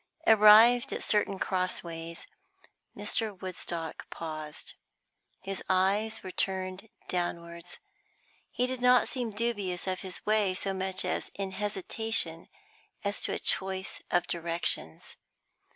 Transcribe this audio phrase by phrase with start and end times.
[0.25, 2.25] Arrived at certain cross ways,
[2.97, 3.39] Mr.
[3.39, 4.73] Woodstock paused.
[5.41, 7.77] His eyes were turned downwards;
[8.49, 12.47] he did not seem dubious of his way, so much as in hesitation
[13.03, 15.17] as to a choice of directions.